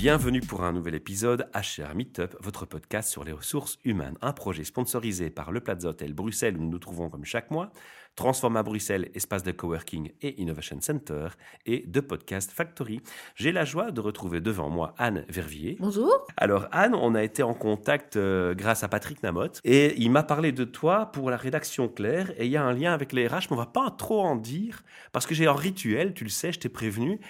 [0.00, 4.16] Bienvenue pour un nouvel épisode HR Meetup, votre podcast sur les ressources humaines.
[4.22, 7.70] Un projet sponsorisé par le Plaza Hotel Bruxelles où nous nous trouvons comme chaque mois,
[8.16, 11.28] Transforma Bruxelles, espace de coworking et innovation center,
[11.66, 13.02] et de Podcast Factory.
[13.34, 15.76] J'ai la joie de retrouver devant moi Anne Vervier.
[15.78, 16.26] Bonjour.
[16.38, 20.22] Alors Anne, on a été en contact euh, grâce à Patrick Namotte et il m'a
[20.22, 23.28] parlé de toi pour la rédaction Claire et il y a un lien avec les
[23.28, 26.30] RH, mais on va pas trop en dire parce que j'ai un rituel, tu le
[26.30, 27.20] sais, je t'ai prévenu.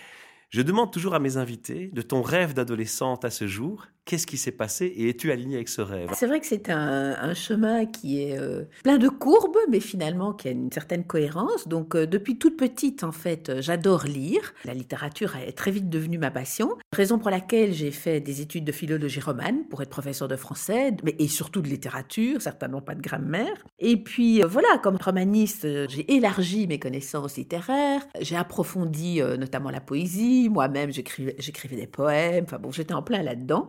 [0.50, 4.38] Je demande toujours à mes invités de ton rêve d'adolescente à ce jour, qu'est-ce qui
[4.38, 6.10] s'est passé et es-tu aligné avec ce rêve?
[6.14, 10.48] C'est vrai que c'est un, chemin qui est euh, plein de courbes, mais finalement qui
[10.48, 11.68] a une certaine cohérence.
[11.68, 14.52] Donc euh, depuis toute petite, en fait, euh, j'adore lire.
[14.64, 16.76] La littérature est très vite devenue ma passion.
[16.92, 20.96] Raison pour laquelle j'ai fait des études de philologie romane pour être professeur de français,
[21.04, 23.64] mais, et surtout de littérature, certainement pas de grammaire.
[23.78, 28.02] Et puis voilà, comme romaniste, j'ai élargi mes connaissances littéraires.
[28.20, 30.48] J'ai approfondi notamment la poésie.
[30.48, 32.44] Moi-même, j'écrivais des poèmes.
[32.44, 33.68] Enfin bon, j'étais en plein là-dedans.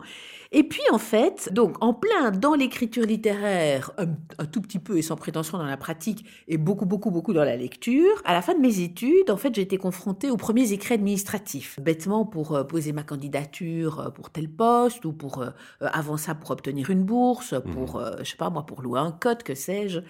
[0.54, 4.98] Et puis en fait, donc en plein dans l'écriture littéraire, un, un, tout petit peu
[4.98, 8.42] et sans prétention dans la pratique, et beaucoup, beaucoup, beaucoup dans la lecture, à la
[8.42, 11.80] fin de mes études, en fait, j'ai été confrontée aux premiers écrits administratifs.
[11.80, 16.34] Bêtement pour euh, poser ma candidature euh, pour tel poste, ou pour, euh, avant ça,
[16.34, 18.16] pour obtenir une bourse, pour, mmh.
[18.18, 20.00] je sais pas moi, pour louer un code, que sais-je,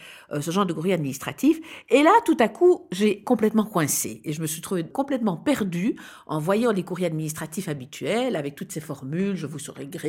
[0.41, 1.61] ce genre de courrier administratif.
[1.89, 4.21] Et là, tout à coup, j'ai complètement coincé.
[4.25, 8.73] Et je me suis trouvée complètement perdue en voyant les courriers administratifs habituels, avec toutes
[8.73, 10.02] ces formules, je vous serai gré,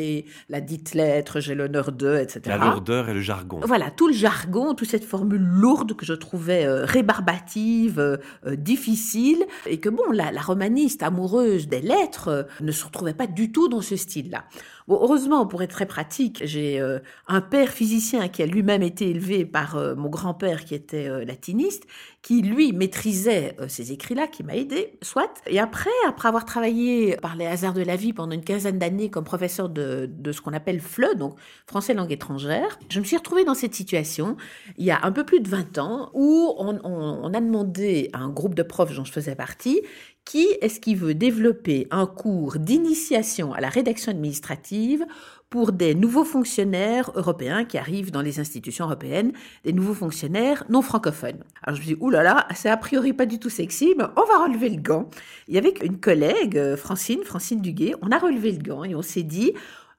[0.49, 2.41] la dite lettre, j'ai l'honneur de, etc.
[2.45, 3.59] La lourdeur et le jargon.
[3.63, 8.55] Voilà, tout le jargon, toute cette formule lourde que je trouvais euh, rébarbative, euh, euh,
[8.55, 13.52] difficile, et que bon, la, la romaniste amoureuse des lettres ne se retrouvait pas du
[13.52, 14.45] tout dans ce style-là.
[14.89, 19.45] Heureusement, pour être très pratique, j'ai euh, un père physicien qui a lui-même été élevé
[19.45, 21.86] par euh, mon grand-père qui était euh, latiniste,
[22.22, 25.42] qui lui maîtrisait ces écrits-là, qui m'a aidé, soit.
[25.48, 29.10] Et après, après avoir travaillé par les hasards de la vie pendant une quinzaine d'années
[29.10, 31.36] comme professeur de, ce qu'on appelle FLE, donc
[31.67, 34.38] français langue étrangère, je me suis retrouvée dans cette situation
[34.77, 38.20] il y a un peu plus de 20 ans où on, on a demandé à
[38.20, 39.82] un groupe de profs dont je faisais partie
[40.26, 45.06] qui est-ce qui veut développer un cours d'initiation à la rédaction administrative
[45.50, 49.33] pour des nouveaux fonctionnaires européens qui arrivent dans les institutions européennes,
[49.64, 51.44] des nouveaux fonctionnaires non francophones?
[51.62, 54.45] Alors je me dis, oulala, c'est a priori pas du tout sexy, mais on va
[54.45, 55.10] relever le gant.
[55.48, 59.23] Y avait une collègue, Francine, Francine Duguet, on a relevé le gant et on s'est
[59.23, 59.54] dit,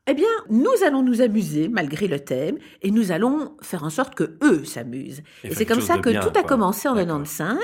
[0.07, 4.15] eh bien, nous allons nous amuser malgré le thème et nous allons faire en sorte
[4.15, 5.23] que eux s'amusent.
[5.45, 7.59] Et, et c'est comme ça que bien, tout a commencé en 95.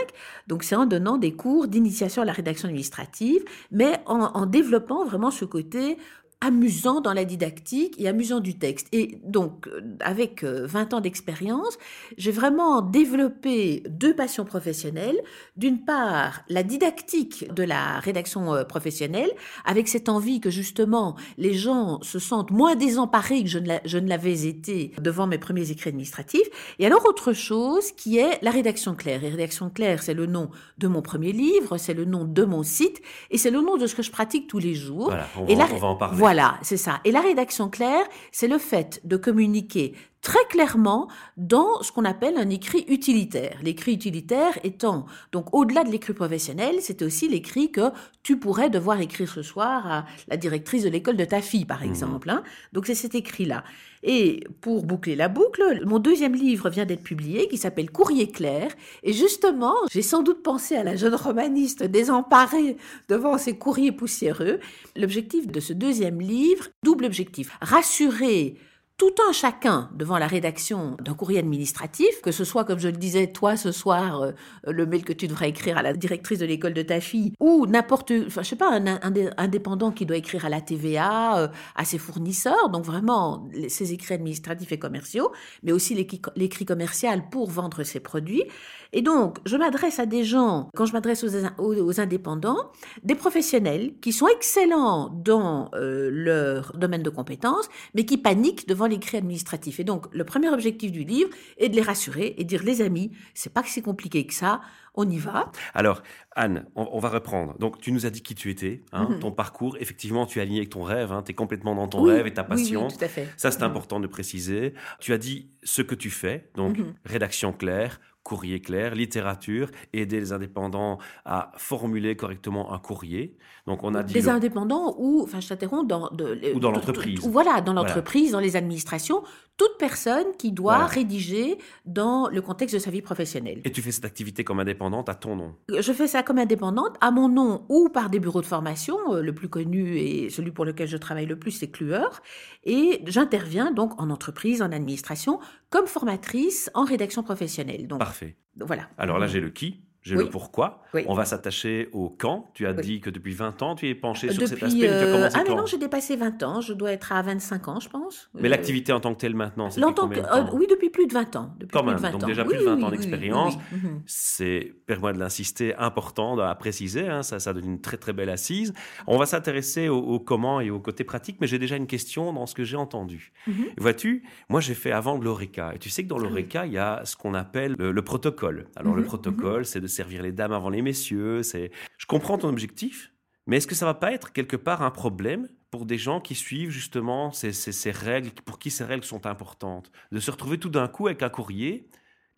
[0.47, 5.05] Donc, c'est en donnant des cours d'initiation à la rédaction administrative, mais en, en développant
[5.05, 5.99] vraiment ce côté
[6.41, 8.89] amusant dans la didactique et amusant du texte.
[8.93, 9.69] Et donc,
[10.01, 11.79] avec 20 ans d'expérience,
[12.17, 15.21] j'ai vraiment développé deux passions professionnelles.
[15.57, 19.31] D'une part, la didactique de la rédaction professionnelle,
[19.65, 24.47] avec cette envie que justement les gens se sentent moins désemparés que je ne l'avais
[24.47, 26.49] été devant mes premiers écrits administratifs.
[26.79, 29.23] Et alors, autre chose qui est la rédaction claire.
[29.25, 32.63] Et rédaction claire, c'est le nom de mon premier livre, c'est le nom de mon
[32.63, 35.07] site, et c'est le nom de ce que je pratique tous les jours.
[35.07, 36.17] Voilà, on, et la, on va en parler.
[36.17, 36.30] Voilà,
[36.63, 37.01] c'est ça.
[37.05, 42.37] Et la rédaction claire, c'est le fait de communiquer très clairement dans ce qu'on appelle
[42.37, 43.59] un écrit utilitaire.
[43.63, 47.91] L'écrit utilitaire étant, donc au-delà de l'écrit professionnel, c'est aussi l'écrit que
[48.23, 51.83] tu pourrais devoir écrire ce soir à la directrice de l'école de ta fille, par
[51.83, 52.29] exemple.
[52.29, 52.33] Mmh.
[52.33, 52.43] Hein.
[52.73, 53.65] Donc c'est cet écrit-là.
[54.03, 58.71] Et pour boucler la boucle, mon deuxième livre vient d'être publié qui s'appelle Courrier clair.
[59.03, 62.77] Et justement, j'ai sans doute pensé à la jeune romaniste désemparée
[63.09, 64.61] devant ces courriers poussiéreux.
[64.97, 68.57] L'objectif de ce deuxième livre, double objectif, rassurer
[69.01, 72.99] tout un chacun devant la rédaction d'un courrier administratif, que ce soit, comme je le
[72.99, 74.33] disais, toi ce soir, euh,
[74.67, 77.67] le mail que tu devrais écrire à la directrice de l'école de ta fille, ou
[77.67, 79.01] n'importe, enfin, je sais pas, un,
[79.39, 84.13] indépendant qui doit écrire à la TVA, euh, à ses fournisseurs, donc vraiment ses écrits
[84.13, 85.33] administratifs et commerciaux,
[85.63, 85.95] mais aussi
[86.37, 88.45] l'écrit commercial pour vendre ses produits.
[88.93, 91.25] Et donc, je m'adresse à des gens, quand je m'adresse
[91.59, 92.73] aux, indépendants,
[93.05, 98.87] des professionnels qui sont excellents dans euh, leur domaine de compétences, mais qui paniquent devant
[98.91, 99.81] l'écrit administratif.
[99.81, 102.83] Et donc, le premier objectif du livre est de les rassurer et de dire, les
[102.83, 104.61] amis, c'est pas que c'est compliqué que ça,
[104.95, 105.51] on y va.
[105.73, 106.03] Alors,
[106.35, 107.57] Anne, on, on, va reprendre.
[107.59, 109.09] Donc, tu nous as dit qui tu étais, hein, Mhm.
[109.11, 109.21] mm -hmm.
[109.21, 109.75] ton parcours.
[109.85, 112.27] Effectivement, tu es aligné avec ton rêve, hein, tu es complètement dans ton oui, rêve
[112.27, 112.81] et ta passion.
[112.83, 113.27] Oui, oui, tout à fait.
[113.43, 113.71] Ça, c'est Mhm.
[113.71, 114.75] important de préciser.
[115.05, 115.39] Tu as dit
[115.75, 116.95] ce que tu fais, donc Mhm.
[117.15, 123.37] rédaction claire, courrier clair, littérature, aider les indépendants à formuler correctement un courrier.
[123.67, 126.71] Donc on a dit des le- indépendants ou, enfin, je t'interromps, dans de, Ou dans
[126.71, 127.21] l'entreprise.
[127.27, 129.23] Voilà, dans l'entreprise, dans les administrations,
[129.57, 130.87] toute personne qui doit Voilà.
[130.87, 133.61] rédiger dans le contexte de sa vie professionnelle.
[133.65, 135.55] Et tu fais cette activité comme indépendante à ton nom?
[135.69, 138.97] Je fais ça comme indépendante, à mon nom ou par des bureaux de formation.
[139.15, 142.23] Euh, Le plus connu et celui pour lequel je travaille le plus, c'est Clueur.
[142.65, 145.39] Et j'interviens donc en entreprise, en administration,
[145.69, 147.87] comme formatrice en rédaction professionnelle.
[147.87, 148.10] Donc Parfait.
[148.57, 148.89] Voilà.
[148.99, 150.25] Alors là, j'ai le qui, j'ai Oui.
[150.25, 150.83] le pourquoi.
[150.95, 151.05] Oui.
[151.07, 152.51] On va s'attacher au quand.
[152.55, 152.83] Tu as Oui.
[152.83, 154.81] dit que depuis 20 ans, tu es penché sur cet aspect.
[154.81, 156.61] mais tu as euh, commencé ah mais non, j'ai dépassé 20 ans.
[156.61, 158.31] Je dois être à 25 ans, je pense.
[158.35, 161.07] Mais Euh, l'activité en tant que telle maintenant, c'est combien de euh, oui, depuis plus
[161.07, 161.55] de 20 ans.
[161.59, 162.27] Depuis Quand plus même, de 20 donc ans.
[162.27, 163.57] déjà plus de 20 oui, ans d'expérience.
[163.73, 164.03] Mhm.
[164.07, 168.31] C'est, permets-moi de l'insister, important à préciser, hein, ça, ça donne une très très belle
[168.31, 168.73] assise.
[169.07, 172.33] On va s'intéresser au, au comment et au côté pratique, mais j'ai déjà une question
[172.33, 173.33] dans ce que j'ai entendu.
[173.47, 173.67] Mhm.
[173.79, 176.79] Vois-tu, moi j'ai fait avant de l'ORECA, et tu sais que dans l'ORECA, il y
[176.79, 178.67] a ce qu'on appelle le, le protocole.
[178.77, 181.71] Alors le Mhm, protocole, c'est de servir les dames avant les messieurs, c'est...
[181.99, 183.13] Je comprends ton objectif,
[183.47, 186.35] mais est-ce que ça va pas être quelque part un problème pour des gens qui
[186.35, 189.91] suivent justement ces, règles, pour qui ces règles sont importantes?
[190.13, 191.89] De se retrouver tout d'un coup avec un courrier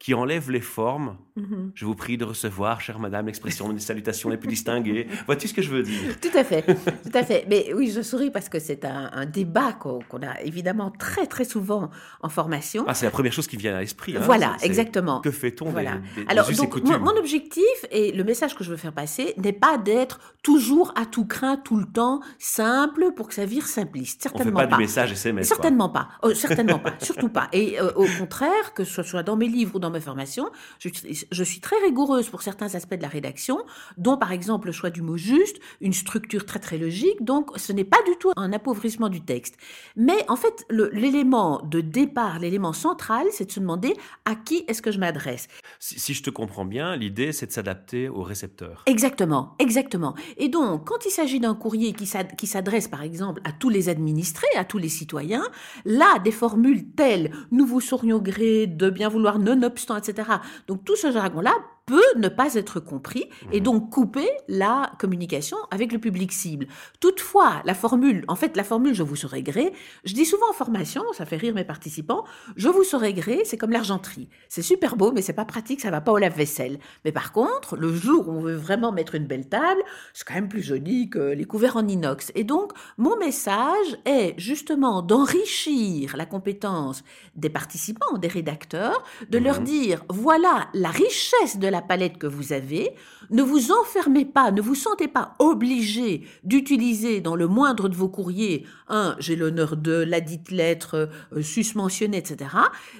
[0.02, 1.70] qui enlève les formes Mhm.
[1.74, 5.06] je vous prie de recevoir, chère madame, l'expression des salutations les plus distinguées.
[5.26, 6.18] Vois-tu ce que je veux dire?
[6.20, 7.46] Tout à fait, tout à fait.
[7.48, 11.44] Mais oui, je souris parce que c'est un, un débat qu'on a évidemment très très
[11.44, 11.88] souvent
[12.20, 12.84] en formation.
[12.86, 14.14] Ah, c'est la première chose qui vient à l'esprit.
[14.16, 14.20] hein.
[14.24, 15.20] voilà, exactement.
[15.22, 15.92] Que fait-on Voilà.
[16.16, 19.32] des, des Alors, donc, mon, mon objectif et le message que je veux faire passer
[19.38, 23.66] n'est pas d'être toujours à tout craint, tout le temps, simple pour que ça vire
[23.68, 24.22] simpliste.
[24.26, 24.76] On fait Certainement pas, pas.
[24.76, 25.48] du message SMS.
[25.48, 25.56] quoi.
[25.56, 26.08] Certainement pas.
[26.22, 26.92] Oh, certainement pas.
[27.00, 27.48] Surtout pas.
[27.54, 30.88] Et euh, au contraire, que ce soit dans mes livres ou dans mes formations, je,
[31.30, 33.58] je suis très rigoureuse pour certains aspects de la rédaction,
[33.96, 37.22] dont par exemple le choix du mot juste, une structure très très logique.
[37.22, 39.56] Donc ce n'est pas du tout un appauvrissement du texte.
[39.96, 43.94] Mais en fait, l'élément de départ, l'élément central, c'est de se demander
[44.24, 45.48] à qui est-ce que je m'adresse.
[45.78, 48.82] Si, si je te comprends bien, l'idée, c'est de s'adapter au récepteur.
[48.86, 50.14] Exactement, exactement.
[50.36, 53.68] Et donc, quand il s'agit d'un courrier qui s'ad- qui s'adresse, par exemple, à tous
[53.68, 55.44] les administrés, à tous les citoyens,
[55.84, 59.38] là, des formules telles «nous vous saurions gré de bien vouloir
[59.88, 60.28] nonobstant», etc.
[60.66, 61.54] Donc, tout ce jargon-là
[61.86, 63.64] peut ne pas être compris et Mhm.
[63.64, 66.66] donc couper la communication avec le public cible.
[67.00, 69.72] Toutefois, la formule, en fait, la formule «je vous saurai gré»,
[70.04, 72.24] je dis souvent en formation, ça fait rire mes participants,
[72.56, 74.28] «je vous saurai gré», c'est comme l'argenterie.
[74.48, 76.78] C'est super beau, mais c'est pas pratique, ça va pas au lave-vaisselle.
[77.04, 79.82] Mais par contre, le jour où on veut vraiment mettre une belle table,
[80.14, 82.30] c'est quand même plus joli que les couverts en inox.
[82.34, 87.02] Et donc, mon message est justement d'enrichir la compétence
[87.34, 89.64] des participants, des rédacteurs, de leur Mhm.
[89.64, 92.90] dire, voilà la richesse de la palette que vous avez,
[93.30, 98.08] ne vous enfermez pas, ne vous sentez pas obligé d'utiliser dans le moindre de vos
[98.08, 102.50] courriers un j'ai l'honneur de la dite lettre euh, susmentionnée, etc.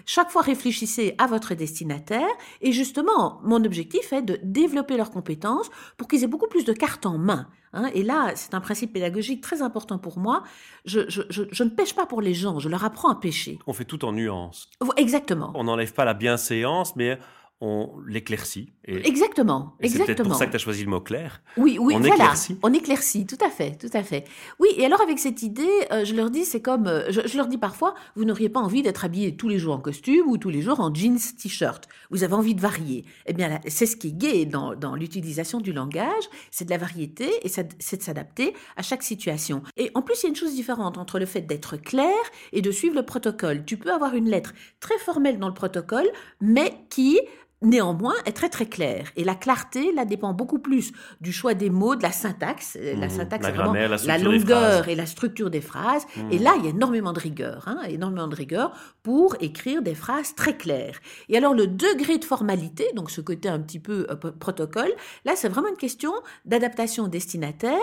[0.06, 2.26] Chaque fois réfléchissez à votre destinataire
[2.60, 6.72] et justement mon objectif est de développer leurs compétences pour qu'ils aient beaucoup plus de
[6.72, 7.46] cartes en main.
[7.74, 7.88] hein.
[7.94, 10.42] et là, c'est un principe pédagogique très important pour moi.
[10.84, 13.58] Je, je- je- je ne pêche pas pour les gens, je leur apprends à pêcher.
[13.66, 14.69] On fait tout en nuances.
[14.96, 15.52] Exactement.
[15.54, 17.19] On n'enlève pas la bienséance, mais
[17.64, 18.73] on l'éclaircit.
[18.85, 19.76] Et, Exactement.
[19.81, 20.29] et c'est peut-être Exactement.
[20.31, 21.41] pour ça que tu as choisi le mot clair.
[21.56, 22.14] Oui, oui, On voilà.
[22.17, 22.59] éclaircit.
[22.64, 24.25] On éclaircit, tout à fait, tout à fait.
[24.59, 27.37] Oui, et alors avec cette idée, euh, je leur dis, c'est comme, euh, je, je
[27.37, 30.38] leur dis parfois, vous n'auriez pas envie d'être habillé tous les jours en costume ou
[30.38, 31.87] tous les jours en jeans, t-shirt.
[32.11, 33.05] Vous avez envie de varier.
[33.26, 36.79] Eh bien, c'est ce qui est gai dans, dans l'utilisation du langage, c'est de la
[36.79, 39.62] variété et c'est de s'adapter à chaque situation.
[39.76, 42.11] Et en plus, il y a une chose différente entre le fait d'être clair
[42.53, 43.65] et de suivre le protocole.
[43.65, 46.08] Tu peux avoir une lettre très formelle dans le protocole,
[46.41, 47.20] mais qui
[47.62, 49.10] néanmoins est très très claire.
[49.16, 52.76] Et la clarté, là, dépend beaucoup plus du choix des mots, de la syntaxe.
[52.81, 53.10] Euh, La Mhm.
[53.10, 56.06] syntaxe, La vraiment la longueur et la structure des phrases.
[56.16, 56.32] Mhm.
[56.32, 59.94] Et là, il y a énormément de rigueur, hein, énormément de rigueur pour écrire des
[59.94, 60.98] phrases très claires.
[61.28, 64.92] Et alors, le degré de formalité, donc ce côté un petit peu euh, protocole,
[65.24, 66.12] là, c'est vraiment une question
[66.44, 67.78] d'adaptation au destinataire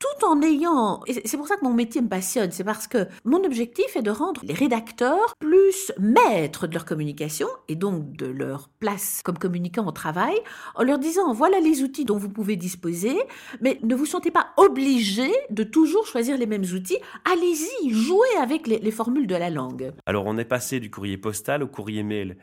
[0.00, 3.44] tout en ayant, c'est pour ça que mon métier me passionne, c'est parce que mon
[3.44, 8.70] objectif est de rendre les rédacteurs plus maîtres de leur communication et donc de leur
[8.80, 10.34] place comme communicants au travail,
[10.74, 13.16] en leur disant voilà les outils dont vous pouvez disposer,
[13.60, 16.98] mais ne vous sentez pas obligé de toujours choisir les mêmes outils.
[17.30, 19.92] Allez-y, jouez avec les, les formules de la langue.
[20.06, 22.38] Alors, on est passé du courrier postal au courrier mail.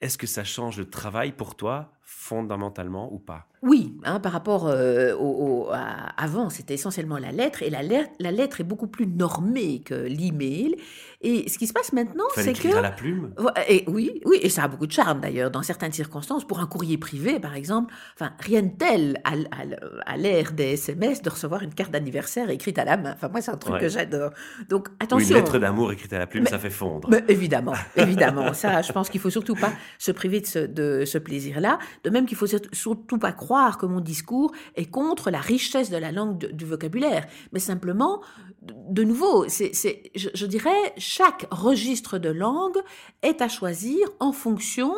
[0.00, 3.46] Est-ce que ça change le travail pour toi, fondamentalement ou pas?
[3.62, 7.82] Oui, hein, par rapport euh, au, au- à- avant, c'était essentiellement la lettre, et la
[7.82, 10.76] lettre, la lettre est beaucoup plus normée que l'email.
[11.22, 13.32] Et ce qui se passe maintenant, c'est que à la plume
[13.68, 16.44] Et oui, oui, et ça a beaucoup de charme d'ailleurs dans certaines circonstances.
[16.46, 21.30] Pour un courrier privé, par exemple, enfin rien de tel à, l'ère des SMS de
[21.30, 23.12] recevoir une carte d'anniversaire écrite à la main.
[23.14, 23.80] Enfin moi, c'est un truc Ouais.
[23.80, 24.30] que j'adore.
[24.68, 25.34] Donc Ou une attention.
[25.36, 27.08] lettre d'amour écrite à la plume, Mais- ça fait fondre.
[27.10, 28.52] Mais évidemment, évidemment.
[28.52, 31.78] Ça, je pense qu'il faut surtout pas se priver de ce, de ce plaisir-là.
[32.02, 35.96] De même qu'il faut surtout pas croire que mon discours est contre la richesse de
[35.96, 38.20] la langue du vocabulaire, mais simplement,
[38.62, 39.72] de nouveau, c'est,
[40.14, 42.78] je, je dirais, chaque registre de langue
[43.22, 44.94] est à choisir en fonction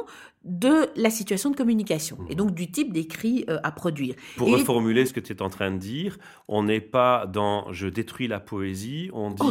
[0.46, 4.14] de la situation de communication et donc du type d'écrit euh, à produire.
[4.36, 7.88] Pour reformuler ce que tu es en train de dire, on n'est pas dans je
[7.88, 9.50] détruis la poésie, on dit, oh,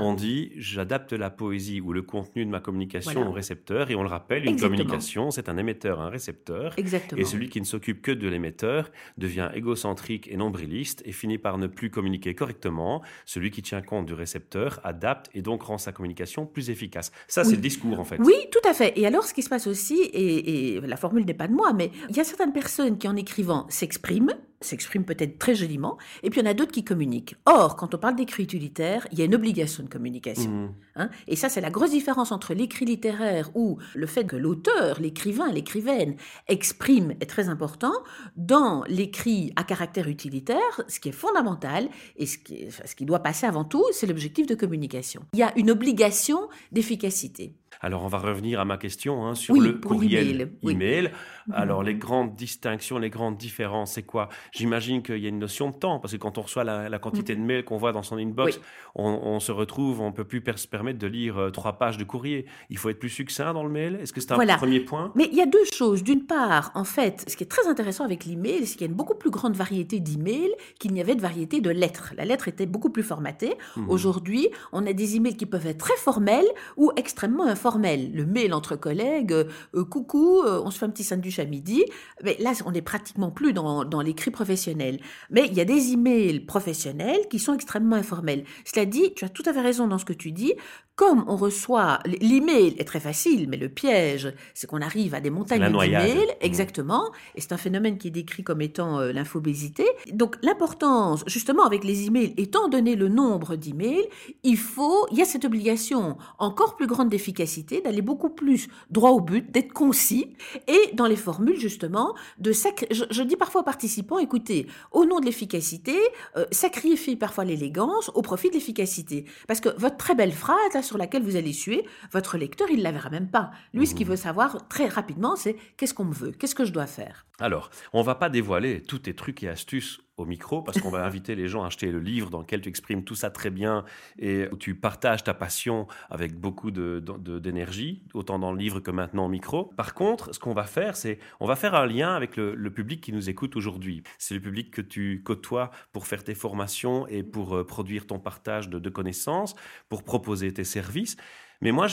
[0.00, 4.02] on dit j'adapte la poésie ou le contenu de ma communication au récepteur et on
[4.02, 6.74] le rappelle, une communication c'est un émetteur, un récepteur.
[6.76, 7.20] Exactement.
[7.20, 11.58] Et celui qui ne s'occupe que de l'émetteur devient égocentrique et nombriliste et finit par
[11.58, 13.02] ne plus communiquer correctement.
[13.26, 17.12] Celui qui tient compte du récepteur adapte et donc rend sa communication plus efficace.
[17.28, 18.18] Ça c'est le discours en fait.
[18.18, 18.98] Oui, tout à fait.
[18.98, 21.72] Et alors ce qui se passe aussi, et et, la formule n'est pas de moi,
[21.72, 26.30] mais il y a certaines personnes qui en écrivant s'expriment, s'expriment peut-être très joliment, et
[26.30, 27.36] puis il y en a d'autres qui communiquent.
[27.46, 30.50] Or, quand on parle d'écrit utilitaire, il y a une obligation de communication.
[30.50, 30.74] Mmh.
[30.96, 31.08] Hein.
[31.26, 35.50] et ça, c'est la grosse différence entre l'écrit littéraire où le fait que l'auteur, l'écrivain,
[35.50, 36.16] l'écrivaine
[36.48, 37.94] exprime est très important,
[38.36, 43.20] dans l'écrit à caractère utilitaire, ce qui est fondamental et ce qui, ce qui doit
[43.20, 45.22] passer avant tout, c'est l'objectif de communication.
[45.32, 47.54] Il y a une obligation d'efficacité.
[47.82, 51.10] Alors, on va revenir à ma question hein, sur le courriel email.
[51.48, 51.54] Mhm.
[51.54, 54.28] Alors, les grandes distinctions, les grandes différences, c'est quoi?
[54.52, 57.34] J'imagine qu'il y a une notion de temps, parce que quand on reçoit la, quantité
[57.34, 58.60] de mails qu'on voit dans son inbox,
[58.94, 62.46] on, se retrouve, on peut plus se permettre de lire euh, trois pages de courrier.
[62.70, 63.98] Il faut être plus succinct dans le mail?
[64.00, 65.12] Est-ce que c'est un premier point?
[65.16, 66.04] Mais il y a deux choses.
[66.04, 68.90] D'une part, en fait, ce qui est très intéressant avec l'email, c'est qu'il y a
[68.90, 72.14] une beaucoup plus grande variété d'emails qu'il n'y avait de variété de lettres.
[72.16, 73.54] La lettre était beaucoup plus formatée.
[73.76, 73.90] Mhm.
[73.90, 76.46] Aujourd'hui, on a des emails qui peuvent être très formels
[76.76, 80.90] ou extrêmement informels le mail entre collègues, euh, euh, coucou, euh, on se fait un
[80.90, 81.84] petit sandwich à midi.
[82.22, 85.00] Mais là, on n'est pratiquement plus dans, dans l'écrit professionnel.
[85.30, 88.44] Mais il y a des emails professionnels qui sont extrêmement informels.
[88.64, 90.54] Cela dit, tu as tout à fait raison dans ce que tu dis.
[90.96, 95.30] Comme on reçoit, l'email est très facile, mais le piège, c'est qu'on arrive à des
[95.30, 96.34] montagnes d'emails, mmh.
[96.40, 99.86] exactement, et c'est un phénomène qui est décrit comme étant l'infobésité.
[100.12, 104.08] Donc l'importance, justement, avec les emails, étant donné le nombre d'emails,
[104.42, 109.10] il faut, il y a cette obligation encore plus grande d'efficacité d'aller beaucoup plus droit
[109.10, 110.34] au but, d'être concis
[110.66, 115.24] et dans les formules justement de je, dis parfois aux participants écoutez au nom de
[115.24, 115.96] l'efficacité
[116.36, 120.98] euh, sacrifiez parfois l'élégance au profit de l'efficacité parce que votre très belle phrase sur
[120.98, 124.10] laquelle vous allez suer votre lecteur il la verra même pas lui ce qu'il mmh.
[124.10, 127.70] veut savoir très rapidement c'est qu'est-ce qu'on me veut qu'est-ce que je dois faire alors
[127.92, 131.34] on va pas dévoiler tous tes trucs et astuces au micro parce qu'on va inviter
[131.34, 133.84] les gens à acheter le livre dans lequel tu exprimes tout ça très bien
[134.18, 139.26] et où tu partages ta passion avec beaucoup d'énergie, autant dans le livre que maintenant
[139.26, 139.64] au micro.
[139.76, 143.02] Par contre, ce qu'on va faire, c'est on va faire un lien avec le, public
[143.02, 144.02] qui nous écoute aujourd'hui.
[144.18, 148.18] C'est le public que tu côtoies pour faire tes formations et pour euh, produire ton
[148.18, 149.54] partage de, connaissances,
[149.88, 151.16] pour proposer tes services.
[151.60, 151.86] Mais moi,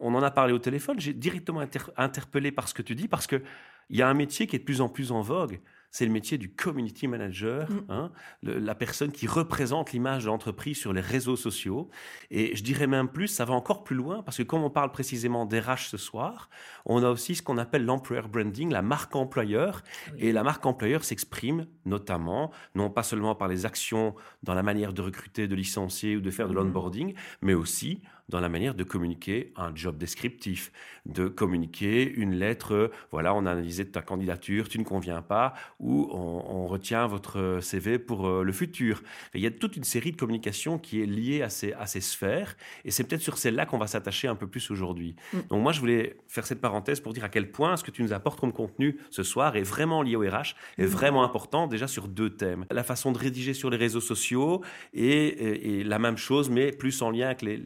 [0.00, 1.62] on en a parlé au téléphone, j'ai directement
[1.96, 3.42] interpellé par ce que tu dis parce que
[3.90, 5.60] il y a un métier qui est de plus en plus en vogue
[5.94, 7.84] c'est le métier du community manager, mm.
[7.88, 8.10] hein,
[8.42, 11.88] la personne qui représente l'image de l'entreprise sur les réseaux sociaux.
[12.32, 14.90] Et je dirais même plus, ça va encore plus loin, parce que comme on parle
[14.90, 16.50] précisément d'RH ce soir,
[16.84, 19.84] on a aussi ce qu'on appelle l'employer branding, la marque employeur.
[20.18, 24.94] Et la marque employeur s'exprime notamment, non pas seulement par les actions dans la manière
[24.94, 26.56] de recruter, de licencier ou de faire de mm.
[26.56, 30.72] l'onboarding, mais aussi dans la manière de communiquer un job descriptif,
[31.06, 36.08] de communiquer une lettre, voilà, on a analysé ta candidature, tu ne conviens pas, ou
[36.12, 39.02] on, retient votre CV pour euh, le futur.
[39.34, 42.00] il y a toute une série de communications qui est liée à ces, à ces
[42.00, 45.14] sphères, et c'est peut-être sur celle-là qu'on va s'attacher un peu plus aujourd'hui.
[45.32, 45.38] Mm.
[45.50, 48.02] Donc moi, je voulais faire cette parenthèse pour dire à quel point ce que tu
[48.02, 50.86] nous apportes comme contenu ce soir est vraiment lié au RH, est mm.
[50.86, 52.64] vraiment important déjà sur deux thèmes.
[52.70, 54.62] La façon de rédiger sur les réseaux sociaux
[54.94, 57.62] et, et la même chose, mais plus en lien avec les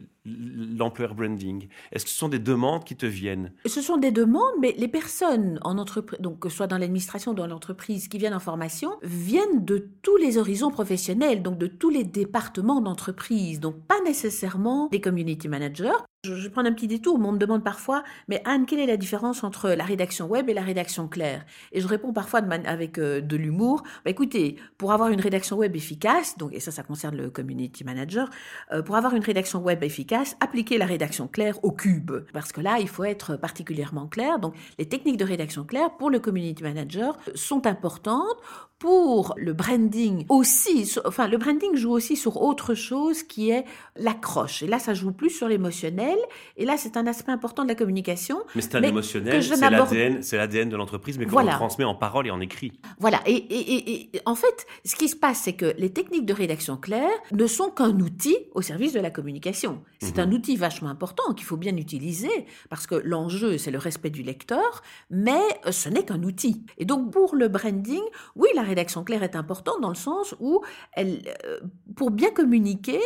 [0.77, 1.67] l'employer branding.
[1.91, 3.51] Est-ce que ce sont des demandes qui te viennent?
[3.65, 7.31] Ce sont des demandes, mais les personnes en entreprise, donc que ce soit dans l'administration
[7.31, 11.67] ou dans l'entreprise, qui viennent en formation, viennent de tous les horizons professionnels, donc de
[11.67, 16.87] tous les départements d'entreprise, donc pas nécessairement des community managers, je, vais prendre un petit
[16.87, 20.49] détour, on me demande parfois, mais Anne, quelle est la différence entre la rédaction web
[20.49, 21.45] et la rédaction claire?
[21.71, 25.77] Et je réponds parfois avec euh, de l'humour, bah, écoutez, pour avoir une rédaction web
[25.77, 28.29] efficace, donc, et ça, ça concerne le community manager,
[28.73, 32.59] euh, pour avoir une rédaction web efficace, appliquez la rédaction claire au cube, parce que
[32.59, 34.39] là, il faut être particulièrement clair.
[34.39, 38.37] Donc, les techniques de rédaction claire pour le community manager sont importantes
[38.77, 43.65] pour le branding aussi, enfin le branding joue aussi sur autre chose qui est
[43.97, 44.63] l'accroche.
[44.63, 46.29] Et là, ça joue plus sur l'émotionnel émotionnel.
[46.57, 48.39] Et là, c'est un aspect important de la communication.
[48.55, 51.53] Mais c'est un mais émotionnel, c'est l'ADN, c'est l'ADN de l'entreprise, mais qu'on Voilà.
[51.53, 52.73] transmet en parole et en écrit.
[52.99, 53.19] Voilà.
[53.25, 56.33] Et, et- et- et en fait, ce qui se passe, c'est que les techniques de
[56.33, 59.81] rédaction claire ne sont qu'un outil au service de la communication.
[60.01, 60.23] C'est Mhm.
[60.29, 64.23] un outil vachement important qu'il faut bien utiliser parce que l'enjeu, c'est le respect du
[64.23, 65.39] lecteur, mais
[65.71, 66.63] ce n'est qu'un outil.
[66.77, 68.01] Et donc, pour le branding,
[68.35, 70.61] oui, la rédaction claire est importante dans le sens où
[70.93, 71.59] elle, euh,
[71.95, 72.99] pour bien communiquer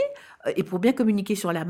[0.56, 1.66] et pour bien communiquer sur la,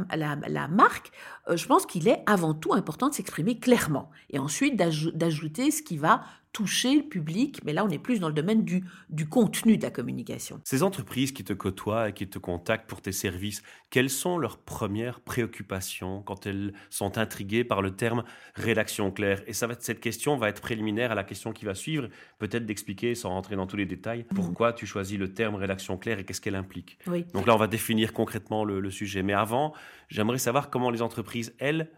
[0.67, 1.11] marque,
[1.49, 5.81] je pense qu'il est avant tout important de s'exprimer clairement et ensuite d'ajou- d'ajouter ce
[5.83, 6.23] qui va
[6.53, 9.81] toucher le public, mais là on est plus dans le domaine du, du contenu de
[9.81, 10.61] la communication.
[10.63, 14.59] Ces entreprises qui te côtoient et qui te contactent pour tes services, quelles sont leurs
[14.59, 18.23] premières préoccupations quand elles sont intriguées par le terme
[18.53, 21.73] rédaction claire Et ça va cette question va être préliminaire à la question qui va
[21.73, 22.07] suivre,
[22.37, 26.19] peut-être d'expliquer, sans rentrer dans tous les détails, pourquoi tu choisis le terme rédaction claire
[26.19, 26.99] et qu'est-ce qu'elle implique.
[27.07, 27.25] Oui.
[27.33, 29.23] Donc là, on va définir concrètement le, le sujet.
[29.23, 29.73] Mais avant,
[30.07, 31.89] j'aimerais savoir comment les entreprises, elles,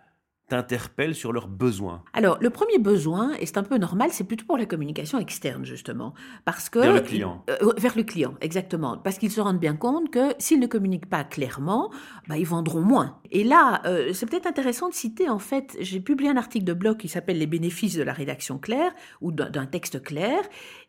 [0.48, 2.04] t'interpellent sur leurs besoins.
[2.14, 5.66] Alors, le premier besoin, et c'est un peu normal, c'est plutôt pour la communication externe,
[5.66, 6.14] justement.
[6.46, 6.80] Parce que.
[6.80, 7.44] Vers le client.
[7.50, 8.98] Euh, vers le client, exactement.
[8.98, 11.92] Parce qu'ils se rendent bien compte que s'ils ne communiquent pas clairement,
[12.28, 13.20] bah, ils vendront moins.
[13.32, 16.74] Et là, euh, c'est peut-être intéressant de citer, en fait, j'ai publié un article de
[16.74, 20.40] blog qui s'appelle Les bénéfices de la rédaction claire, ou d'un texte clair.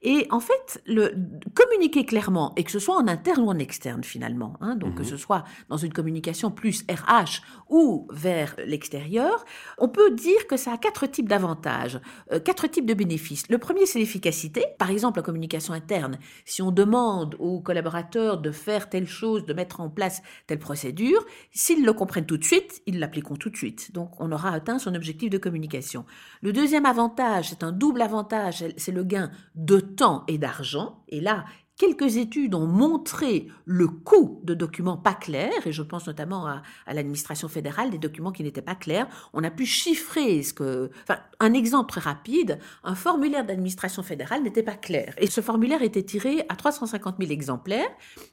[0.02, 1.12] Et en fait, le,
[1.54, 4.96] communiquer clairement, et que ce soit en interne ou en externe, finalement, hein, donc Mhm.
[4.96, 9.44] que ce soit dans une communication plus RH ou vers l'extérieur,
[9.78, 12.00] on peut dire que ça a quatre types d'avantages,
[12.32, 13.48] euh, quatre types de bénéfices.
[13.48, 14.64] Le premier, c'est l'efficacité.
[14.78, 19.52] Par exemple, en communication interne, si on demande aux collaborateurs de faire telle chose, de
[19.52, 23.56] mettre en place telle procédure, s'ils le comprennent tout de suite, ils l'appliqueront tout de
[23.56, 23.92] suite.
[23.92, 26.04] Donc, on aura atteint son objectif de communication.
[26.42, 31.02] Le deuxième avantage, c'est un double avantage, c'est le gain de temps et d'argent.
[31.08, 31.44] Et là,
[31.78, 36.62] Quelques études ont montré le coût de documents pas clairs, et je pense notamment à,
[36.86, 39.06] l'administration fédérale, des documents qui n'étaient pas clairs.
[39.34, 40.90] On a pu chiffrer ce que...
[41.02, 45.14] Enfin, un exemple très rapide, un formulaire d'administration fédérale n'était pas clair.
[45.18, 47.90] Et ce formulaire était tiré à 350 000 exemplaires.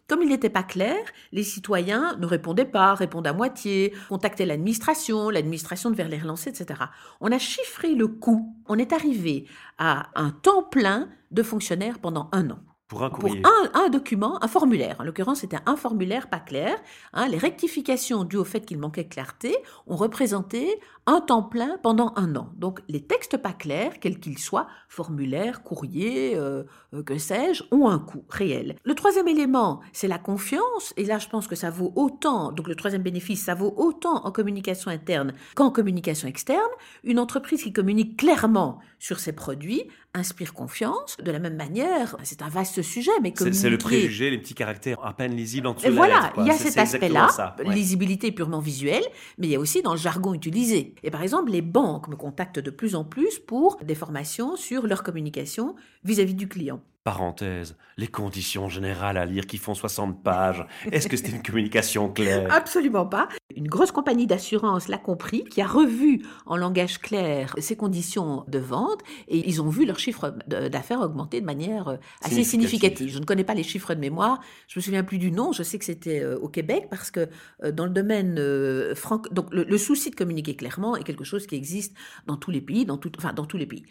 [0.08, 0.96] Comme il n'était pas clair,
[1.34, 6.80] les citoyens ne répondaient pas, répondaient à moitié, contactaient l'administration, l'administration devait les relancer, etc.
[7.20, 8.56] On a chiffré le coût.
[8.68, 9.48] On est arrivé
[9.78, 12.60] à un temps plein de fonctionnaires pendant un an
[12.94, 13.42] Pour un pour courrier.
[13.44, 14.96] un, un document, un formulaire.
[15.00, 16.76] En l'occurrence, c'était un formulaire pas clair.
[17.14, 17.28] hein.
[17.28, 19.58] les rectifications dues au fait qu'il manquait de clarté
[19.88, 22.50] ont représenté un temps plein pendant un an.
[22.58, 27.90] Donc, les textes pas clairs, quels qu'ils soient, formulaires, courriers, euh, euh, que sais-je, ont
[27.90, 28.76] un coût réel.
[28.84, 30.94] Le troisième élément, c'est la confiance.
[30.98, 34.26] Et là, je pense que ça vaut autant, donc le troisième bénéfice, ça vaut autant
[34.26, 36.70] en communication interne qu'en communication externe.
[37.04, 41.18] Une entreprise qui communique clairement sur ses produits inspire confiance.
[41.18, 44.54] De la même manière, c'est un vaste sujet, mais C'est c'est le préjugé, les petits
[44.54, 46.78] caractères à peine lisibles en dessous et de la voilà, lettre, il y a cet
[46.78, 47.74] aspect-là, ouais.
[47.74, 49.04] lisibilité purement visuelle,
[49.38, 50.93] mais il y a aussi dans le jargon utilisé.
[51.02, 54.86] Et par exemple, les banques me contactent de plus en plus pour des formations sur
[54.86, 56.82] leur communication vis-à-vis du client.
[57.04, 60.66] Parenthèse, les conditions générales à lire qui font 60 pages.
[60.92, 62.48] Est-ce que c'était une communication claire?
[62.52, 63.28] Absolument pas.
[63.56, 68.58] Une grosse compagnie d'assurance l'a compris, qui a revu en langage clair ses conditions de
[68.60, 72.48] vente, et ils ont vu leur chiffre d'affaires augmenter de manière euh, assez Significative.
[72.48, 73.10] significative.
[73.14, 74.40] Je ne connais pas les chiffres de mémoire,
[74.70, 77.28] je me souviens plus du nom, je sais que c'était euh, au Québec, parce que
[77.64, 79.22] euh, dans le domaine euh, franc...
[79.32, 81.94] Donc le, le souci de communiquer clairement est quelque chose qui existe
[82.28, 83.84] dans tous les pays, dans tout, enfin dans tous les pays.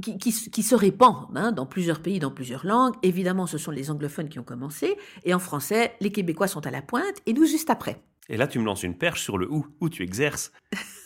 [0.00, 2.94] Qui, qui, qui se répand hein, dans plusieurs pays, dans plusieurs langues.
[3.02, 4.96] Évidemment, ce sont les anglophones qui ont commencé.
[5.24, 8.00] Et en français, les Québécois sont à la pointe et nous juste après.
[8.28, 10.52] Et là, tu me lances une perche sur le où, où tu exerces.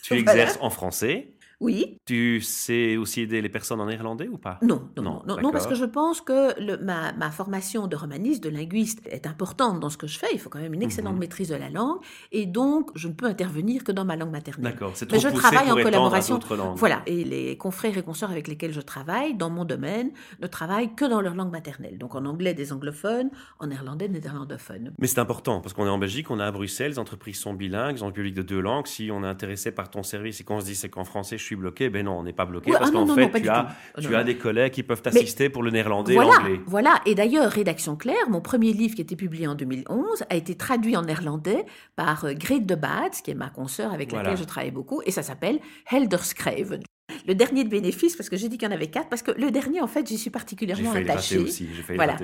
[0.02, 0.32] Tu Voilà.
[0.32, 1.34] exerces en français.
[1.62, 4.58] Oui, Tu sais aussi aider les personnes en néerlandais ou pas?
[4.62, 7.86] Non, non, Non, non, non, non, parce que je pense que le- ma, ma formation
[7.86, 10.26] de romaniste, de linguiste est importante dans ce que je fais.
[10.32, 11.20] Il faut quand même une excellente Mhm.
[11.20, 11.98] maîtrise de la langue.
[12.32, 14.72] Et donc, je ne peux intervenir que dans ma langue maternelle.
[14.72, 16.40] D'accord, c'est Mais trop je poussé travaille pour en à collaboration.
[16.74, 17.02] Voilà.
[17.06, 21.04] Et les confrères et consoeurs avec lesquels je travaille, dans mon domaine, ne travaillent que
[21.04, 21.96] dans leur langue maternelle.
[21.98, 24.92] Donc en anglais des anglophones, en néerlandais des néerlandophones.
[24.98, 27.54] Mais c'est important parce qu'on est en Belgique, on est à Bruxelles, les entreprises sont
[27.54, 28.86] bilingues, ils ont un public de deux langues.
[28.88, 31.44] Si on est intéressé par ton service et qu'on se dit c'est qu'en français je
[31.44, 33.62] suis bloqué, ben non, on n'est pas bloqué parce ah qu'en fait non, tu as,
[33.94, 34.00] tout.
[34.02, 34.24] tu Non, as non.
[34.26, 36.60] des collègues qui peuvent t'assister pour le néerlandais et Voilà, l'anglais.
[36.66, 37.00] voilà.
[37.06, 40.54] Et d'ailleurs, Rédaction Claire, mon premier livre qui a été publié en 2011, a été
[40.56, 41.64] traduit en néerlandais
[41.96, 44.24] par euh, Grete de Baats, qui est ma consoeur avec Voilà.
[44.30, 45.60] laquelle je travaille beaucoup, et ça s'appelle
[45.90, 46.82] Helderskreven.
[47.26, 49.32] Le dernier de bénéfice, parce que j'ai dit qu'il y en avait quatre, parce que
[49.32, 51.38] le dernier, en fait, j'y suis particulièrement attachée.
[51.38, 51.68] aussi.
[51.94, 52.16] Voilà.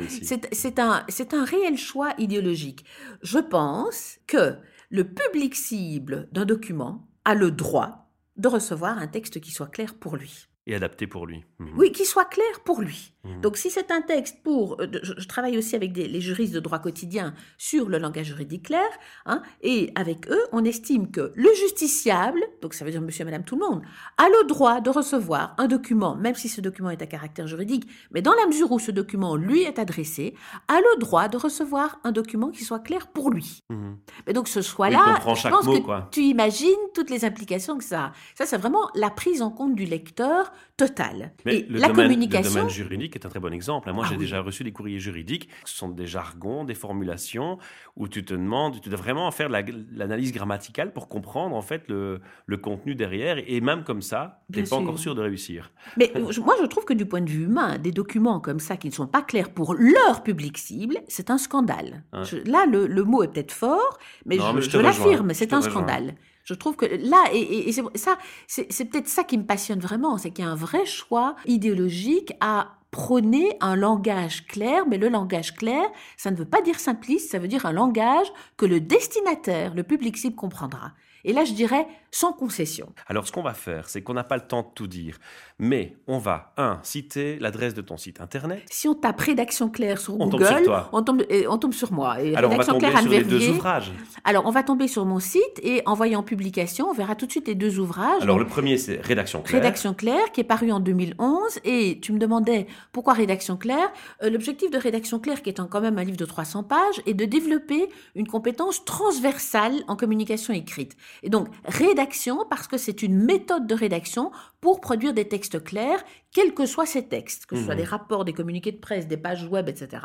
[0.52, 2.84] C'est un, c'est un réel choix idéologique.
[3.22, 4.54] Je pense que
[4.90, 8.07] le public cible d'un document a le droit
[8.38, 10.47] de recevoir un texte qui soit clair pour lui.
[10.68, 11.44] Et adapté pour lui.
[11.58, 11.72] Mhm.
[11.76, 13.12] Oui, qui soit clair pour lui.
[13.24, 13.40] Mhm.
[13.40, 14.80] Donc si c'est un texte pour...
[14.80, 18.88] Euh, je, travaille aussi avec les juristes de droit quotidien sur le langage juridique clair,
[19.26, 23.24] hein, et avec eux, on estime que le justiciable, donc ça veut dire monsieur et
[23.24, 23.82] madame tout le monde,
[24.18, 27.88] a le droit de recevoir un document, même si ce document est à caractère juridique,
[28.10, 30.34] mais dans la mesure où ce document lui est adressé,
[30.68, 33.62] a le droit de recevoir un document qui soit clair pour lui.
[33.70, 33.96] Mhm.
[34.26, 38.12] Mais donc ce soit-là, je pense que tu imagines toutes les implications que ça a.
[38.34, 41.32] Ça, c'est vraiment la prise en compte du lecteur totale.
[41.44, 42.50] Mais le la domaine, communication.
[42.50, 43.92] Le domaine juridique est un très bon exemple.
[43.92, 45.48] Moi, ah j'ai déjà reçu des courriers juridiques.
[45.64, 47.58] Ce sont des jargons, des formulations
[47.96, 52.20] où tu te demandes, tu dois vraiment faire l'analyse grammaticale pour comprendre en fait le,
[52.46, 53.38] le contenu derrière.
[53.46, 55.72] Et même comme ça, tu n'es pas encore sûr de réussir.
[55.96, 56.12] Mais
[56.44, 58.92] moi, je trouve que du point de vue humain, des documents comme ça qui ne
[58.92, 62.04] sont pas clairs pour leur public cible, c'est un scandale.
[62.46, 66.14] là, le, le, mot est peut-être fort, mais je, je l'affirme, c'est un scandale.
[66.48, 70.46] Je trouve que là, et, ça, c'est peut-être ça qui me passionne vraiment, c'est qu'il
[70.46, 75.84] y a un vrai choix idéologique à prôner un langage clair, mais le langage clair,
[76.16, 79.82] ça ne veut pas dire simpliste, ça veut dire un langage que le destinataire, le
[79.82, 80.92] public cible comprendra.
[81.24, 82.92] Et là, je dirais sans concession.
[83.06, 85.18] Alors, ce qu'on va faire, c'est qu'on n'a pas le temps de tout dire,
[85.58, 88.62] mais on va, un, citer l'adresse de ton site internet.
[88.70, 92.20] Si on tape rédaction claire sur Google, on, tombe, on tombe sur moi.
[92.22, 93.92] Et Alors, on va tomber sur les deux ouvrages.
[94.24, 97.30] Alors, on va tomber sur mon site et en voyant publication, on verra tout de
[97.30, 98.22] suite les deux ouvrages.
[98.22, 99.60] Alors, le premier, c'est Rédaction claire.
[99.60, 101.60] Rédaction claire, qui est paru en 2011.
[101.64, 103.92] Et tu me demandais pourquoi Rédaction claire.
[104.22, 107.14] Euh, l'objectif de Rédaction claire, qui est quand même un livre de 300 pages, est
[107.14, 110.96] de développer une compétence transversale en communication écrite.
[111.22, 116.04] Et donc, rédaction, parce que c'est une méthode de rédaction pour produire des textes clairs,
[116.32, 117.78] quels que soient ces textes, que ce soit mmh.
[117.78, 120.02] des rapports, des communiqués de presse, des pages web, etc.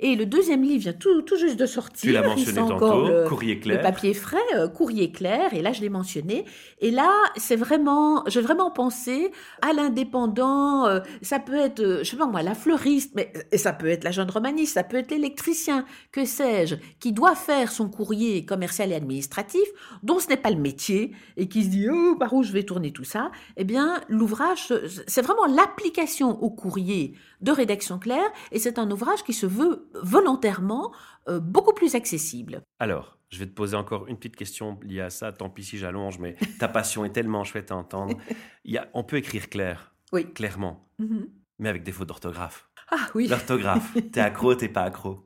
[0.00, 2.00] Et le deuxième livre vient tout, tout juste de sortir.
[2.00, 3.76] Tu l'as mentionné tantôt, le, Courrier clair.
[3.76, 6.44] Le papier frais, euh, Courrier clair, et là je l'ai mentionné.
[6.80, 9.30] Et là, c'est vraiment, j'ai vraiment pensé
[9.62, 13.58] à l'indépendant, euh, ça peut être, euh, je sais pas moi, la fleuriste, mais et
[13.58, 17.70] ça peut être la jeune romaniste, ça peut être l'électricien, que sais-je, qui doit faire
[17.70, 19.62] son courrier commercial et administratif,
[20.02, 22.64] dont ce n'est pas le métier, et qui se dit, oh, par où je vais
[22.64, 24.72] tourner tout ça, eh bien, l'ouvrage,
[25.06, 29.88] c'est vraiment l'application au courrier de rédaction claire, et c'est un ouvrage qui se veut
[30.02, 30.92] volontairement
[31.28, 32.62] euh, beaucoup plus accessible.
[32.78, 35.78] Alors, je vais te poser encore une petite question liée à ça, tant pis si
[35.78, 38.16] j'allonge, mais ta passion est tellement chouette à entendre.
[38.64, 40.32] Il y a, on peut écrire clair, oui.
[40.32, 41.28] clairement, mm-hmm.
[41.58, 42.69] mais avec des fautes d'orthographe.
[42.90, 43.28] Ah oui.
[43.28, 43.96] L'orthographe.
[44.12, 45.24] T'es accro, t'es pas accro.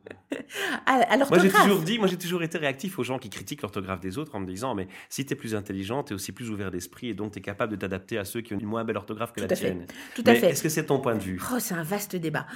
[1.31, 4.19] moi j'ai toujours dit, moi j'ai toujours été réactif aux gens qui critiquent l'orthographe des
[4.19, 7.15] autres en me disant mais si t'es plus intelligent, t'es aussi plus ouvert d'esprit et
[7.15, 9.49] donc t'es capable de t'adapter à ceux qui ont une moins belle orthographe que la
[9.49, 9.87] tienne.
[10.15, 10.51] Tout à fait.
[10.51, 11.41] Est-ce que c'est ton point de vue?
[11.53, 12.47] Oh, c'est un vaste débat.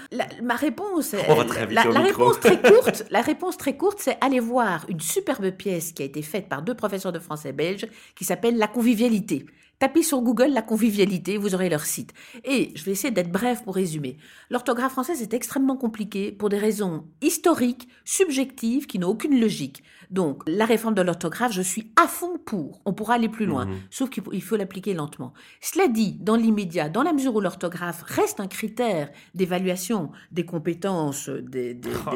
[0.42, 1.26] ma réponse, est,
[1.70, 6.02] la, réponse très courte, la réponse très courte, c'est aller voir une superbe pièce qui
[6.02, 9.46] a été faite par deux professeurs de français belges qui s'appelle La convivialité.
[9.78, 12.12] Tapez sur Google la convivialité, vous aurez leur site.
[12.44, 14.16] Et je vais essayer d'être bref pour résumer.
[14.50, 19.84] L'orthographe française est extrêmement compliquée pour des raisons historiques, subjectives, qui n'ont aucune logique.
[20.10, 22.80] Donc, la réforme de l'orthographe, je suis à fond pour.
[22.86, 23.76] On pourra aller plus loin, mhm.
[23.90, 25.32] sauf qu'il faut l'appliquer lentement.
[25.60, 31.28] Cela dit, dans l'immédiat, dans la mesure où l'orthographe reste un critère d'évaluation des compétences,
[31.28, 32.14] des, oh.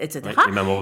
[0.00, 0.22] etc.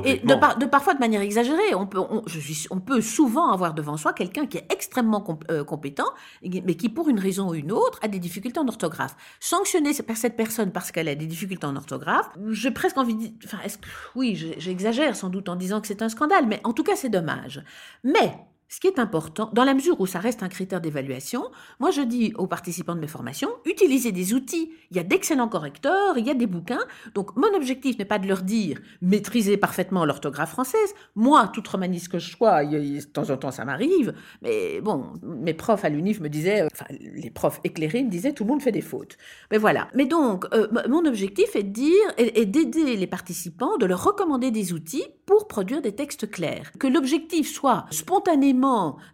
[0.04, 3.96] et, de, parfois de manière exagérée, on peut, je suis, on peut souvent avoir devant
[3.96, 6.07] soi quelqu'un qui est extrêmement euh, compétent
[6.42, 9.16] mais qui, pour une raison ou une autre, a des difficultés en orthographe.
[9.40, 13.30] Sanctionner cette personne parce qu'elle a des difficultés en orthographe, j'ai presque envie de dire,
[13.44, 16.72] enfin, est-ce que, oui, j'exagère sans doute en disant que c'est un scandale, mais en
[16.72, 17.62] tout cas, c'est dommage.
[18.04, 18.38] Mais,
[18.68, 21.50] ce qui est important, dans la mesure où ça reste un critère d'évaluation,
[21.80, 24.70] moi je dis aux participants de mes formations, utilisez des outils.
[24.90, 26.84] Il y a d'excellents correcteurs, il y a des bouquins.
[27.14, 30.94] Donc mon objectif n'est pas de leur dire maîtrisez parfaitement l'orthographe française.
[31.14, 34.12] Moi, toute romaniste que je sois, de temps en temps ça m'arrive.
[34.42, 38.44] Mais bon, mes profs à l'UNIF me disaient, enfin les profs éclairés me disaient tout
[38.44, 39.16] le monde fait des fautes.
[39.50, 39.88] Mais voilà.
[39.94, 44.50] Mais donc euh, mon objectif est de dire et d'aider les participants, de leur recommander
[44.50, 46.70] des outils pour produire des textes clairs.
[46.78, 48.57] Que l'objectif soit spontanément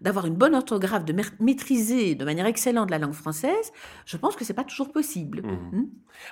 [0.01, 3.73] d'avoir une bonne orthographe, de maîtriser de manière excellente la langue française,
[4.07, 5.43] je pense que c'est pas toujours possible.
[5.43, 5.85] Mmh.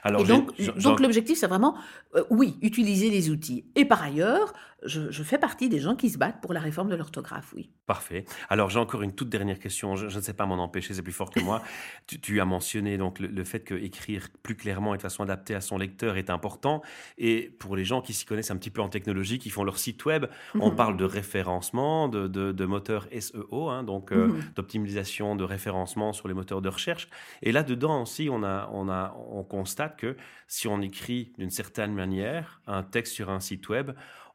[0.03, 1.77] Alors, donc, donc l'objectif, c'est vraiment,
[2.15, 3.65] euh, oui, utiliser les outils.
[3.75, 4.53] Et par ailleurs,
[4.85, 7.71] je, fais partie des gens qui se battent pour la réforme de l'orthographe, oui.
[7.87, 8.25] Parfait.
[8.49, 9.97] Alors j'ai encore une toute dernière question.
[9.97, 11.63] Je, ne sais pas m'en empêcher, c'est plus fort que moi.
[12.07, 15.61] tu, as mentionné donc le, fait que écrire plus clairement et de façon adaptée à
[15.61, 16.83] son lecteur est important.
[17.19, 19.79] Et pour les gens qui s'y connaissent un petit peu en technologie, qui font leur
[19.79, 20.27] site web,
[20.59, 20.77] on mhm.
[20.77, 24.43] parle de référencement, de, de, moteurs SEO, hein, donc euh, mhm.
[24.57, 27.09] d'optimisation de référencement sur les moteurs de recherche.
[27.43, 30.17] Et là dedans aussi, on a, on a, on constate que
[30.47, 33.93] si on écrit d'une certaine manière un texte sur un site web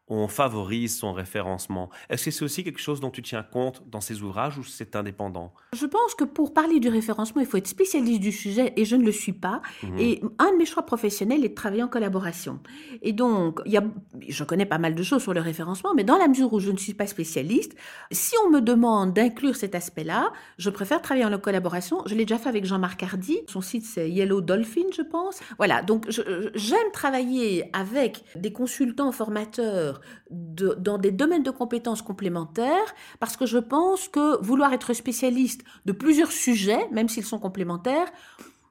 [0.08, 1.90] on favorise son référencement.
[2.10, 4.96] Est-ce que c'est aussi quelque chose dont tu tiens compte dans ces ouvrages ou c'est
[4.96, 5.54] indépendant?
[5.74, 8.96] Je pense que pour parler du référencement, il faut être spécialiste du sujet et je
[8.96, 9.62] ne le suis pas.
[9.84, 10.00] Mhm.
[10.00, 12.60] Et un de mes choix professionnels est de travailler en collaboration.
[13.02, 13.84] Et donc, il y a,
[14.28, 16.72] je connais pas mal de choses sur le référencement, mais dans la mesure où je
[16.72, 17.76] ne suis pas spécialiste,
[18.12, 22.02] si on me demande d'inclure cet aspect-là, je préfère travailler en collaboration.
[22.06, 23.40] Je l'ai déjà fait avec Jean-Marc Hardy.
[23.48, 25.40] Son site, c'est Yellow Dolphin, je pense.
[25.58, 25.82] Voilà.
[25.82, 29.97] Donc, j'aime travailler avec des consultants formateurs
[30.30, 35.92] dans des domaines de compétences complémentaires parce que je pense que vouloir être spécialiste de
[35.92, 38.12] plusieurs sujets, même s'ils sont complémentaires,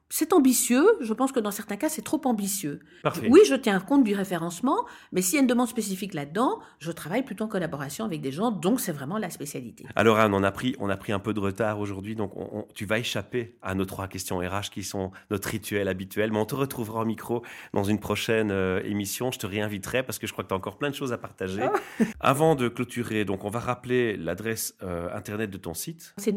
[0.09, 0.85] c'est ambitieux.
[1.01, 2.81] Je pense que dans certains cas, c'est trop ambitieux.
[3.03, 3.29] Parfait.
[3.31, 6.92] Oui, je tiens compte du référencement, mais s'il y a une demande spécifique là-dedans, je
[6.92, 9.85] travaille plutôt en collaboration avec des gens dont c'est vraiment la spécialité.
[9.97, 12.49] Alors Anne, on a pris, on a pris un peu de retard aujourd'hui, donc on-
[12.61, 16.38] on- tu vas échapper à nos trois questions RH qui sont notre rituel habituel, mais
[16.38, 17.42] on te retrouvera au micro
[17.75, 19.31] dans une prochaine euh, émission.
[19.31, 21.19] Je te réinviterai parce que je crois que tu as encore plein de choses à
[21.19, 21.66] partager.
[22.21, 26.14] Avant de clôturer, donc on va rappeler l'adresse euh, internet de ton site.
[26.16, 26.37] C'est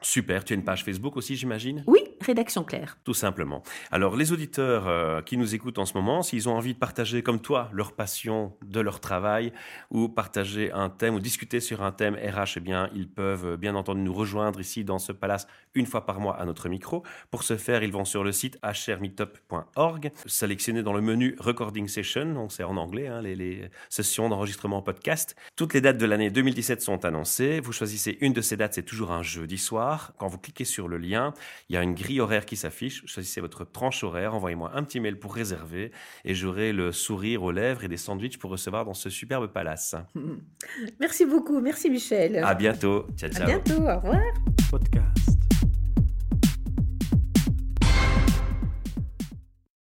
[0.00, 1.82] Super, tu as une page Facebook aussi, j'imagine?
[1.88, 2.98] Oui, rédaction claire.
[3.04, 3.62] Tout simplement.
[3.90, 7.22] Alors, les auditeurs euh, qui nous écoutent en ce moment, s'ils ont envie de partager
[7.22, 9.52] comme toi leur passion de leur travail
[9.90, 13.56] ou partager un thème ou discuter sur un thème RH, eh bien, ils peuvent euh,
[13.56, 17.02] bien entendu nous rejoindre ici dans ce palace une fois par mois à notre micro.
[17.30, 22.34] Pour ce faire, ils vont sur le site hrmeetup.org, sélectionner dans le menu Recording Session,
[22.34, 25.36] donc c'est en anglais, hein, les, les sessions d'enregistrement podcast.
[25.56, 27.60] Toutes les dates de l'année 2017 sont annoncées.
[27.60, 30.12] Vous choisissez une de ces dates, c'est toujours un jeudi soir.
[30.18, 31.32] Quand vous cliquez sur le lien,
[31.68, 33.04] il y a une grille horaire qui s'affiche.
[33.06, 35.92] Choisissez votre tranche horaire, envoyez-moi un petit mail pour réserver
[36.24, 39.94] et j'aurai le sourire aux lèvres et des sandwichs pour recevoir dans ce superbe palace.
[41.00, 41.60] Merci beaucoup.
[41.60, 42.36] Merci Michel.
[42.44, 43.06] À bientôt.
[43.16, 43.46] Ciao, À ciao.
[43.46, 43.82] bientôt.
[43.82, 44.20] Au revoir.
[44.70, 45.37] Podcast.